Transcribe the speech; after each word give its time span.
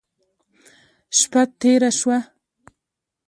شپه 1.17 1.41
تېره 1.59 1.91
شوه. 1.99 2.17